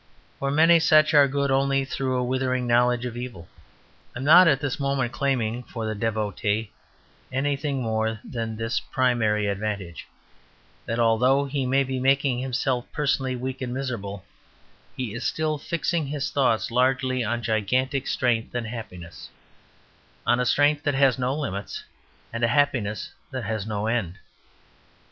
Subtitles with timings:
[0.39, 3.47] For many such are good only through a withering knowledge of evil.
[4.15, 6.71] I am not at this moment claiming for the devotee
[7.31, 10.07] anything more than this primary advantage,
[10.87, 14.25] that though he may be making himself personally weak and miserable,
[14.97, 19.29] he is still fixing his thoughts largely on gigantic strength and happiness,
[20.25, 21.83] on a strength that has no limits,
[22.33, 24.15] and a happiness that has no end.